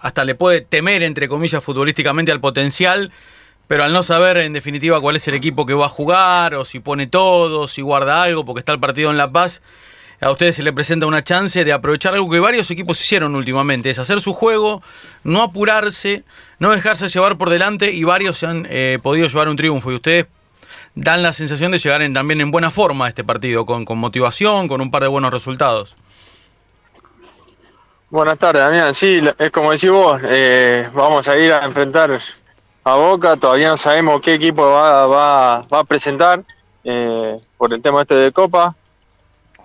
hasta 0.00 0.24
le 0.24 0.34
puede 0.34 0.60
temer, 0.62 1.02
entre 1.02 1.28
comillas, 1.28 1.62
futbolísticamente 1.62 2.32
al 2.32 2.40
potencial, 2.40 3.12
pero 3.68 3.84
al 3.84 3.92
no 3.92 4.02
saber 4.02 4.38
en 4.38 4.52
definitiva 4.52 5.00
cuál 5.00 5.16
es 5.16 5.28
el 5.28 5.34
equipo 5.34 5.66
que 5.66 5.74
va 5.74 5.86
a 5.86 5.90
jugar, 5.90 6.54
o 6.54 6.64
si 6.64 6.80
pone 6.80 7.06
todo, 7.06 7.68
si 7.68 7.82
guarda 7.82 8.22
algo, 8.22 8.44
porque 8.44 8.60
está 8.60 8.72
el 8.72 8.80
partido 8.80 9.10
en 9.10 9.16
La 9.16 9.30
Paz, 9.30 9.62
a 10.20 10.30
ustedes 10.30 10.56
se 10.56 10.62
les 10.62 10.74
presenta 10.74 11.06
una 11.06 11.24
chance 11.24 11.64
de 11.64 11.72
aprovechar 11.72 12.14
algo 12.14 12.28
que 12.30 12.40
varios 12.40 12.70
equipos 12.70 13.00
hicieron 13.00 13.34
últimamente, 13.36 13.90
es 13.90 13.98
hacer 13.98 14.20
su 14.20 14.32
juego, 14.32 14.82
no 15.24 15.42
apurarse, 15.42 16.24
no 16.58 16.70
dejarse 16.70 17.08
llevar 17.08 17.38
por 17.38 17.48
delante 17.48 17.92
y 17.92 18.04
varios 18.04 18.38
se 18.38 18.46
han 18.46 18.66
eh, 18.68 18.98
podido 19.02 19.28
llevar 19.28 19.48
un 19.48 19.56
triunfo 19.56 19.92
y 19.92 19.94
ustedes 19.94 20.26
dan 20.94 21.22
la 21.22 21.32
sensación 21.32 21.72
de 21.72 21.78
llegar 21.78 22.02
también 22.12 22.40
en 22.40 22.50
buena 22.50 22.70
forma 22.70 23.06
a 23.06 23.08
este 23.08 23.24
partido, 23.24 23.64
con 23.64 23.86
motivación, 23.98 24.68
con 24.68 24.80
un 24.80 24.90
par 24.90 25.02
de 25.02 25.08
buenos 25.08 25.30
resultados. 25.30 25.96
Buenas 28.10 28.40
tardes, 28.40 28.60
Damián. 28.60 28.92
Sí, 28.92 29.20
es 29.38 29.52
como 29.52 29.70
decís 29.70 29.88
vos, 29.88 30.20
eh, 30.24 30.90
vamos 30.92 31.28
a 31.28 31.36
ir 31.36 31.52
a 31.52 31.64
enfrentar 31.64 32.18
a 32.82 32.96
Boca, 32.96 33.36
todavía 33.36 33.68
no 33.68 33.76
sabemos 33.76 34.20
qué 34.20 34.34
equipo 34.34 34.68
va, 34.68 35.06
va, 35.06 35.58
a 35.70 35.84
presentar 35.84 36.42
eh, 36.82 37.36
por 37.56 37.72
el 37.72 37.80
tema 37.80 38.02
este 38.02 38.16
de 38.16 38.32
Copa, 38.32 38.74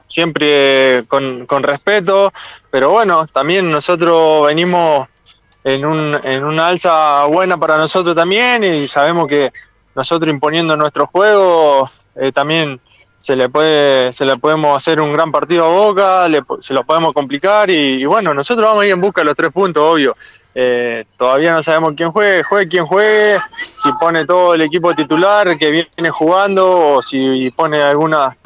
siempre 0.07 1.05
con, 1.07 1.47
con, 1.47 1.63
respeto, 1.63 2.31
pero 2.69 2.91
bueno, 2.91 3.25
también 3.25 3.71
nosotros 3.71 4.45
venimos 4.45 5.07
en, 5.63 5.83
un, 5.83 6.15
en 6.23 6.43
una 6.43 6.67
alza 6.67 7.25
buena 7.25 7.57
para 7.57 7.79
nosotros 7.79 8.15
también 8.15 8.63
y 8.63 8.87
sabemos 8.87 9.27
que 9.27 9.51
nosotros 9.95 10.31
imponiendo 10.31 10.77
nuestro 10.77 11.07
juego 11.07 11.89
eh, 12.15 12.31
también 12.31 12.79
se 13.25 13.35
le 13.35 13.49
puede 13.49 14.13
se 14.13 14.23
le 14.23 14.37
podemos 14.37 14.77
hacer 14.77 15.01
un 15.01 15.11
gran 15.11 15.31
partido 15.31 15.65
a 15.65 15.69
Boca, 15.69 16.27
se 16.59 16.75
lo 16.75 16.83
podemos 16.83 17.11
complicar 17.11 17.71
y, 17.71 18.05
bueno, 18.05 18.35
nosotros 18.35 18.63
vamos 18.63 18.83
a 18.83 18.85
ir 18.85 18.91
en 18.91 19.01
busca 19.01 19.21
de 19.21 19.25
los 19.25 19.35
tres 19.35 19.51
puntos, 19.51 19.81
obvio. 19.83 20.15
Eh, 20.53 21.05
todavía 21.17 21.53
no 21.53 21.63
sabemos 21.63 21.95
quién 21.97 22.11
juegue, 22.11 22.43
juegue 22.43 22.67
quien 22.69 22.85
juegue, 22.85 23.39
si 23.77 23.91
pone 23.93 24.27
todo 24.27 24.53
el 24.53 24.61
equipo 24.61 24.93
titular 24.93 25.57
que 25.57 25.71
viene 25.71 26.11
jugando 26.11 26.97
o 26.97 27.01
si 27.01 27.49
pone 27.49 27.81
alguna 27.81 28.37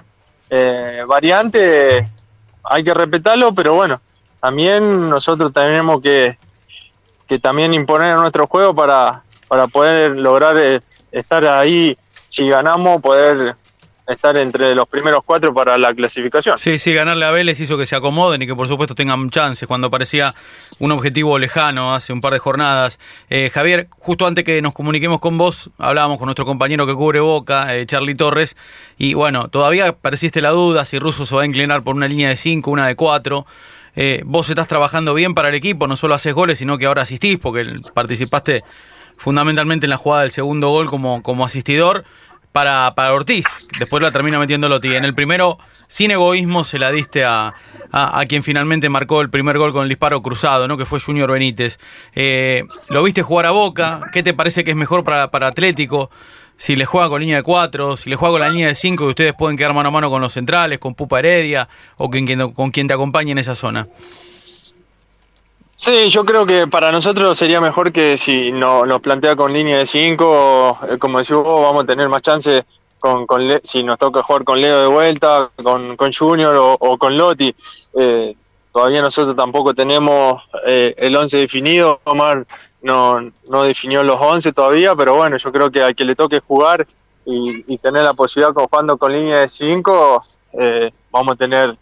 eh, 0.49 1.03
variante, 1.05 2.09
hay 2.63 2.81
que 2.81 2.93
respetarlo, 2.93 3.53
pero 3.53 3.73
bueno, 3.73 3.99
también 4.39 5.09
nosotros 5.09 5.51
tenemos 5.51 6.01
que, 6.01 6.37
que 7.27 7.37
también 7.37 7.73
imponer 7.73 8.15
nuestro 8.15 8.47
juego 8.47 8.73
para, 8.73 9.23
para 9.49 9.67
poder 9.67 10.15
lograr 10.15 10.57
eh, 10.57 10.79
estar 11.11 11.45
ahí, 11.45 11.97
si 12.29 12.47
ganamos, 12.47 13.01
poder 13.01 13.57
estar 14.13 14.35
entre 14.37 14.75
los 14.75 14.87
primeros 14.87 15.23
cuatro 15.25 15.53
para 15.53 15.77
la 15.77 15.93
clasificación. 15.93 16.57
Sí, 16.57 16.79
sí, 16.79 16.93
ganarle 16.93 17.25
a 17.25 17.31
Vélez 17.31 17.59
hizo 17.59 17.77
que 17.77 17.85
se 17.85 17.95
acomoden 17.95 18.41
y 18.41 18.47
que 18.47 18.55
por 18.55 18.67
supuesto 18.67 18.95
tengan 18.95 19.29
chances 19.29 19.67
cuando 19.67 19.89
parecía 19.89 20.33
un 20.79 20.91
objetivo 20.91 21.37
lejano 21.37 21.93
hace 21.93 22.13
un 22.13 22.21
par 22.21 22.33
de 22.33 22.39
jornadas. 22.39 22.99
Eh, 23.29 23.49
Javier, 23.53 23.87
justo 23.91 24.25
antes 24.25 24.43
que 24.43 24.61
nos 24.61 24.73
comuniquemos 24.73 25.19
con 25.19 25.37
vos, 25.37 25.69
hablábamos 25.77 26.17
con 26.17 26.25
nuestro 26.25 26.45
compañero 26.45 26.87
que 26.87 26.93
cubre 26.93 27.19
Boca, 27.19 27.75
eh, 27.75 27.85
Charlie 27.85 28.15
Torres, 28.15 28.55
y 28.97 29.13
bueno, 29.13 29.47
todavía 29.49 29.93
persiste 29.93 30.41
la 30.41 30.51
duda 30.51 30.85
si 30.85 30.99
Russo 30.99 31.25
se 31.25 31.35
va 31.35 31.43
a 31.43 31.45
inclinar 31.45 31.83
por 31.83 31.95
una 31.95 32.07
línea 32.07 32.29
de 32.29 32.37
cinco, 32.37 32.71
una 32.71 32.87
de 32.87 32.95
cuatro. 32.95 33.45
Eh, 33.95 34.21
vos 34.25 34.49
estás 34.49 34.67
trabajando 34.67 35.13
bien 35.13 35.33
para 35.33 35.49
el 35.49 35.55
equipo, 35.55 35.87
no 35.87 35.95
solo 35.95 36.15
haces 36.15 36.33
goles, 36.33 36.59
sino 36.59 36.77
que 36.77 36.85
ahora 36.85 37.01
asistís, 37.01 37.37
porque 37.37 37.65
participaste 37.93 38.63
fundamentalmente 39.17 39.85
en 39.85 39.89
la 39.89 39.97
jugada 39.97 40.21
del 40.23 40.31
segundo 40.31 40.69
gol 40.69 40.89
como, 40.89 41.21
como 41.21 41.45
asistidor 41.45 42.05
para, 42.51 42.93
para 42.95 43.13
Ortiz. 43.13 43.45
Después 43.79 44.01
la 44.01 44.11
termina 44.11 44.39
metiendo 44.39 44.69
Lotti. 44.69 44.95
En 44.95 45.05
el 45.05 45.13
primero, 45.13 45.57
sin 45.87 46.11
egoísmo, 46.11 46.63
se 46.63 46.79
la 46.79 46.91
diste 46.91 47.25
a, 47.25 47.53
a, 47.91 48.25
quien 48.27 48.43
finalmente 48.43 48.89
marcó 48.89 49.21
el 49.21 49.29
primer 49.29 49.57
gol 49.57 49.71
con 49.71 49.83
el 49.83 49.89
disparo 49.89 50.21
cruzado, 50.21 50.67
¿no? 50.67 50.77
que 50.77 50.85
fue 50.85 50.99
Junior 50.99 51.31
Benítez. 51.31 51.79
Eh, 52.15 52.63
¿Lo 52.89 53.03
viste 53.03 53.21
jugar 53.21 53.45
a 53.45 53.51
Boca? 53.51 54.01
¿Qué 54.11 54.23
te 54.23 54.33
parece 54.33 54.63
que 54.63 54.71
es 54.71 54.77
mejor 54.77 55.03
para, 55.03 55.31
para 55.31 55.47
Atlético? 55.47 56.09
Si 56.57 56.75
le 56.75 56.85
juega 56.85 57.07
con 57.07 57.21
línea 57.21 57.37
de 57.37 57.43
cuatro, 57.43 57.95
si 57.95 58.09
le 58.09 58.17
juega 58.17 58.33
con 58.33 58.41
la 58.41 58.49
línea 58.49 58.67
de 58.67 58.75
cinco, 58.75 59.05
y 59.05 59.09
ustedes 59.09 59.33
pueden 59.33 59.55
quedar 59.55 59.73
mano 59.73 59.87
a 59.87 59.91
mano 59.91 60.09
con 60.09 60.21
los 60.21 60.33
centrales, 60.33 60.77
con 60.77 60.93
Pupa 60.93 61.19
Heredia 61.19 61.69
o 61.95 62.09
con 62.09 62.51
con 62.51 62.69
quien 62.71 62.87
te 62.87 62.93
acompañe 62.93 63.31
en 63.31 63.37
esa 63.37 63.55
zona. 63.55 63.87
Sí, 65.81 66.09
yo 66.09 66.25
creo 66.25 66.45
que 66.45 66.67
para 66.67 66.91
nosotros 66.91 67.37
sería 67.37 67.61
mejor 67.61 67.93
que 67.93 68.17
si 68.17 68.51
no, 68.51 68.85
nos 68.85 68.99
plantea 68.99 69.37
con 69.37 69.53
línea 69.53 69.77
de 69.77 69.85
5, 69.85 70.79
eh, 70.89 70.97
como 70.99 71.19
decís 71.19 71.37
vos, 71.37 71.61
vamos 71.61 71.85
a 71.85 71.87
tener 71.87 72.09
más 72.09 72.21
chance 72.21 72.65
con, 72.99 73.25
con 73.25 73.49
si 73.63 73.81
nos 73.83 73.97
toca 73.97 74.21
jugar 74.21 74.43
con 74.43 74.59
Leo 74.59 74.81
de 74.81 74.87
vuelta, 74.87 75.49
con, 75.63 75.95
con 75.95 76.11
Junior 76.11 76.53
o, 76.81 76.97
con 76.97 77.17
Lotti. 77.17 77.55
Eh, 77.97 78.35
todavía 78.73 79.01
nosotros 79.01 79.37
tampoco 79.37 79.73
tenemos 79.73 80.43
eh, 80.67 80.95
el 80.97 81.15
11 81.15 81.37
definido, 81.37 82.01
Omar 82.03 82.45
no, 82.81 83.31
no 83.49 83.63
definió 83.63 84.03
los 84.03 84.19
11 84.19 84.51
todavía, 84.51 84.95
pero 84.95 85.15
bueno, 85.15 85.37
yo 85.37 85.49
creo 85.49 85.71
que 85.71 85.81
al 85.81 85.95
que 85.95 86.03
le 86.03 86.13
toque 86.13 86.41
jugar 86.41 86.85
y, 87.23 87.77
tener 87.77 88.03
la 88.03 88.13
posibilidad 88.13 88.53
jugando 88.53 88.97
con 88.97 89.13
línea 89.13 89.39
de 89.39 89.47
5, 89.47 90.25
vamos 91.09 91.33
a 91.33 91.35
tener 91.37 91.77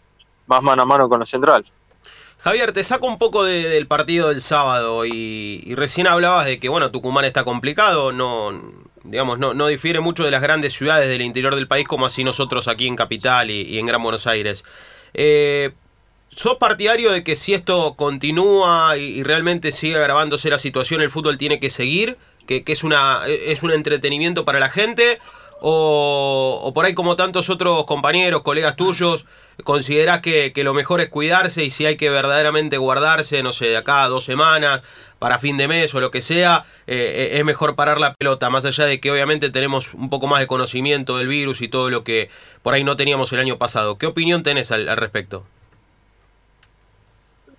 más 0.46 0.62
mano 0.62 0.82
a 0.82 0.86
mano 0.86 1.08
con 1.08 1.18
los 1.18 1.28
centrales. 1.28 1.72
Javier, 2.38 2.72
te 2.72 2.84
saco 2.84 3.06
un 3.06 3.18
poco 3.18 3.44
del 3.44 3.86
partido 3.88 4.28
del 4.28 4.40
sábado 4.40 5.04
y, 5.04 5.74
recién 5.74 6.06
hablabas 6.06 6.46
de 6.46 6.58
que, 6.58 6.68
bueno, 6.68 6.90
Tucumán 6.90 7.24
está 7.24 7.42
complicado, 7.42 8.12
no, 8.12 8.52
digamos, 9.02 9.38
no, 9.38 9.54
no 9.54 9.66
difiere 9.66 9.98
mucho 9.98 10.24
de 10.24 10.30
las 10.30 10.40
grandes 10.40 10.72
ciudades 10.74 11.08
del 11.08 11.22
interior 11.22 11.56
del 11.56 11.66
país 11.66 11.88
como 11.88 12.06
así 12.06 12.22
nosotros 12.22 12.68
aquí 12.68 12.86
en 12.86 12.94
Capital 12.94 13.50
y, 13.50 13.78
en 13.78 13.86
Gran 13.86 14.02
Buenos 14.02 14.28
Aires. 14.28 14.64
Eh, 15.14 15.72
¿Sos 16.28 16.58
partidario 16.58 17.10
de 17.10 17.24
que 17.24 17.34
si 17.34 17.54
esto 17.54 17.94
continúa 17.96 18.96
y, 18.96 19.24
realmente 19.24 19.72
sigue 19.72 19.96
agravándose 19.96 20.48
la 20.48 20.60
situación, 20.60 21.00
el 21.00 21.10
fútbol 21.10 21.38
tiene 21.38 21.58
que 21.58 21.70
seguir? 21.70 22.18
Que, 22.46 22.62
que, 22.62 22.72
es, 22.72 22.84
una, 22.84 23.26
es 23.26 23.64
un 23.64 23.72
entretenimiento 23.72 24.44
para 24.44 24.60
la 24.60 24.70
gente? 24.70 25.18
O, 25.60 26.70
por 26.74 26.84
ahí 26.84 26.94
como 26.94 27.16
tantos 27.16 27.50
otros 27.50 27.84
compañeros, 27.84 28.42
colegas 28.42 28.76
tuyos, 28.76 29.26
considerás 29.64 30.20
que, 30.20 30.52
lo 30.56 30.74
mejor 30.74 31.00
es 31.00 31.08
cuidarse 31.08 31.64
y 31.64 31.70
si 31.70 31.84
hay 31.84 31.96
que 31.96 32.10
verdaderamente 32.10 32.76
guardarse, 32.78 33.42
no 33.42 33.52
sé, 33.52 33.66
de 33.66 33.76
acá 33.76 34.04
a 34.04 34.08
dos 34.08 34.24
semanas, 34.24 34.82
para 35.18 35.38
fin 35.38 35.56
de 35.56 35.66
mes 35.66 35.94
o 35.94 36.00
lo 36.00 36.10
que 36.10 36.22
sea, 36.22 36.64
eh, 36.86 37.30
eh, 37.32 37.38
es 37.38 37.44
mejor 37.44 37.74
parar 37.74 37.98
la 37.98 38.14
pelota, 38.14 38.50
más 38.50 38.64
allá 38.64 38.84
de 38.84 39.00
que 39.00 39.10
obviamente 39.10 39.50
tenemos 39.50 39.92
un 39.94 40.10
poco 40.10 40.28
más 40.28 40.40
de 40.40 40.46
conocimiento 40.46 41.18
del 41.18 41.28
virus 41.28 41.60
y 41.60 41.68
todo 41.68 41.90
lo 41.90 42.04
que 42.04 42.30
por 42.62 42.74
ahí 42.74 42.84
no 42.84 42.96
teníamos 42.96 43.32
el 43.32 43.40
año 43.40 43.58
pasado. 43.58 43.98
¿Qué 43.98 44.06
opinión 44.06 44.42
tenés 44.44 44.70
al, 44.70 44.86
respecto? 44.96 45.44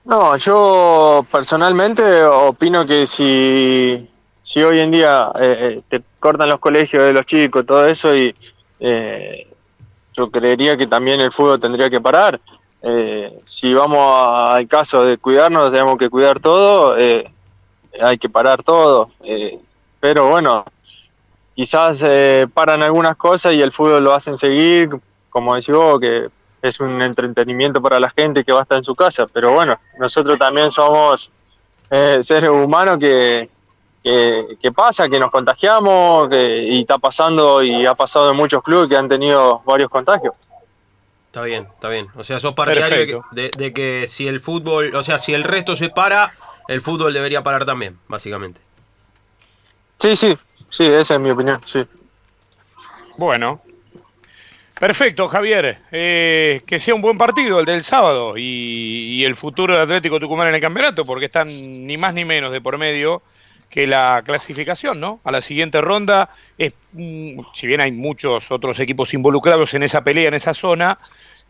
No, 0.06 0.38
yo 0.38 1.25
personalmente 1.29 2.24
opino 2.24 2.86
que 2.86 3.06
si, 3.06 4.10
si 4.50 4.63
hoy 4.63 4.79
en 4.79 4.89
día 4.89 5.32
eh, 5.39 5.79
te 5.88 6.01
cortan 6.20 6.50
los 6.50 6.60
colegios 6.60 7.03
de 7.03 7.13
los 7.13 7.27
chicos, 7.27 7.68
todo 7.68 7.86
eso, 7.86 8.15
y 8.15 8.34
yo 10.13 10.32
creería 10.32 10.75
que 10.75 10.88
también 10.88 11.22
el 11.22 11.32
fútbol 11.32 11.60
tendría 11.60 11.88
que 11.88 12.01
parar. 12.01 12.39
Eh, 12.82 13.32
si 13.46 13.75
vamos 13.75 14.50
al 14.50 14.68
caso 14.68 15.06
de 15.06 15.20
cuidarnos, 15.20 15.72
tenemos 15.72 16.00
que 16.00 16.10
cuidar 16.10 16.39
todo, 16.39 16.98
eh, 16.98 17.29
hay 18.01 18.18
que 18.18 18.27
parar 18.27 18.63
todo. 18.63 19.12
Eh, 19.24 19.60
pero 20.00 20.29
bueno, 20.32 20.65
quizás 21.53 22.03
paran 22.51 22.82
algunas 22.82 23.18
cosas 23.18 23.53
y 23.53 23.62
el 23.62 23.72
fútbol 23.72 24.03
lo 24.03 24.15
hacen 24.15 24.36
seguir 24.36 24.89
como 25.29 25.53
decís 25.53 25.75
vos, 25.75 26.00
que 26.00 26.27
es 26.62 26.79
un 26.79 27.01
entretenimiento 27.01 27.79
para 27.82 28.00
la 28.00 28.10
gente 28.10 28.44
que 28.44 28.51
va 28.51 28.60
a 28.60 28.63
estar 28.63 28.79
en 28.79 28.84
su 28.84 28.96
casa, 28.96 29.27
pero 29.32 29.53
bueno, 29.53 29.79
nosotros 30.00 30.38
también 30.39 30.72
somos 30.72 31.29
eh, 31.89 32.20
seres 32.22 32.50
humanos 32.50 32.98
que, 33.00 33.50
que, 34.62 34.72
pasa, 34.72 35.10
que 35.10 35.20
nos 35.20 35.32
contagiamos 35.32 36.30
y 36.32 36.82
está 36.82 36.98
pasando 36.98 37.63
y 37.63 37.86
ha 37.86 37.96
pasado 37.96 38.32
en 38.32 38.36
muchos 38.36 38.63
clubes 38.63 38.89
que 38.89 38.96
han 38.96 39.10
tenido 39.10 39.62
varios 39.66 39.89
contagios. 39.89 40.36
Está 41.28 41.44
bien, 41.44 41.68
está 41.74 41.89
bien. 41.89 42.08
O 42.16 42.24
sea, 42.24 42.39
sos 42.39 42.54
partidario 42.54 43.24
de, 43.32 43.51
de, 43.56 43.74
que 43.74 44.08
si 44.08 44.28
el 44.28 44.39
fútbol, 44.39 44.96
o 44.96 45.04
sea, 45.04 45.20
si 45.20 45.34
el 45.34 45.44
resto 45.44 45.75
se 45.75 45.89
para, 45.89 46.34
el 46.68 46.82
fútbol 46.82 47.13
debería 47.13 47.44
parar 47.44 47.66
también, 47.66 48.00
básicamente. 48.08 48.62
Sí, 50.00 50.16
sí, 50.16 50.38
sí, 50.70 50.86
esa 50.86 51.16
es 51.16 51.20
mi 51.20 51.30
opinión, 51.30 51.62
sí. 51.66 51.84
Bueno, 53.18 53.62
Perfecto, 54.80 55.28
Javier. 55.28 55.80
Eh, 55.92 56.62
que 56.66 56.80
sea 56.80 56.96
un 56.96 57.01
buen 57.01 57.18
partido 57.18 57.60
el 57.60 57.66
del 57.66 57.84
sábado 57.84 58.36
y, 58.38 59.24
el 59.25 59.36
futuro 59.36 59.75
de 59.75 59.82
Atlético 59.82 60.20
Tucumán 60.22 60.48
en 60.48 60.56
el 60.56 60.62
campeonato, 60.62 61.06
porque 61.06 61.25
están 61.25 61.50
ni 61.50 61.98
más 61.98 62.13
ni 62.13 62.24
menos 62.24 62.54
de 62.54 62.62
por 62.62 62.78
medio 62.78 63.22
que 63.70 63.86
la 63.86 64.22
clasificación, 64.26 65.00
¿no? 65.00 65.20
A 65.24 65.32
la 65.32 65.42
siguiente 65.42 65.80
ronda, 65.82 66.30
es, 66.58 66.74
mm, 66.94 67.40
si 67.54 67.68
bien 67.68 67.82
hay 67.82 67.92
muchos 67.92 68.52
otros 68.52 68.80
equipos 68.80 69.14
involucrados 69.14 69.74
en 69.74 69.84
esa 69.84 70.04
pelea, 70.04 70.28
en 70.28 70.34
esa 70.34 70.54
zona, 70.54 70.98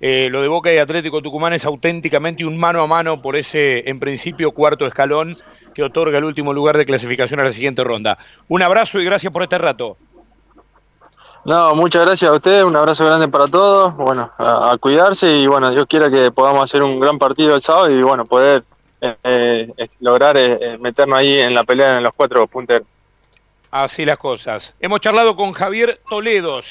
eh, 0.01 0.29
lo 0.31 0.41
de 0.41 0.47
Boca 0.47 0.73
y 0.73 0.77
Atlético 0.77 1.21
Tucumán 1.21 1.53
es 1.53 1.65
auténticamente 1.65 2.45
un 2.45 2.57
mano 2.57 2.81
a 2.81 2.87
mano 2.87 3.21
por 3.21 3.35
ese, 3.35 3.89
en 3.89 3.99
principio, 3.99 4.51
cuarto 4.51 4.85
escalón 4.85 5.33
que 5.73 5.83
otorga 5.83 6.17
el 6.17 6.23
último 6.23 6.53
lugar 6.53 6.77
de 6.77 6.85
clasificación 6.85 7.39
a 7.39 7.43
la 7.43 7.53
siguiente 7.53 7.83
ronda. 7.83 8.17
Un 8.47 8.61
abrazo 8.63 8.99
y 8.99 9.05
gracias 9.05 9.31
por 9.31 9.43
este 9.43 9.57
rato. 9.57 9.97
No, 11.45 11.73
muchas 11.73 12.05
gracias 12.05 12.29
a 12.29 12.35
ustedes, 12.35 12.63
un 12.63 12.75
abrazo 12.75 13.05
grande 13.05 13.29
para 13.29 13.47
todos, 13.47 13.95
bueno, 13.95 14.29
a, 14.37 14.77
cuidarse 14.79 15.37
y 15.37 15.47
bueno, 15.47 15.71
Dios 15.71 15.85
quiera 15.87 16.11
que 16.11 16.31
podamos 16.31 16.63
hacer 16.63 16.83
un 16.83 16.99
gran 16.99 17.17
partido 17.17 17.55
el 17.55 17.61
sábado 17.61 17.89
y 17.89 18.03
bueno, 18.03 18.25
poder 18.25 18.63
eh, 19.01 19.15
eh, 19.23 19.87
lograr 19.99 20.35
eh, 20.37 20.77
meternos 20.77 21.19
ahí 21.19 21.39
en 21.39 21.53
la 21.53 21.63
pelea 21.63 21.97
en 21.97 22.03
los 22.03 22.13
cuatro 22.13 22.45
punteros. 22.47 22.87
Así 23.71 24.03
las 24.03 24.17
cosas. 24.17 24.73
Hemos 24.79 24.99
charlado 24.99 25.35
con 25.35 25.51
Javier 25.53 26.01
Toledo. 26.09 26.61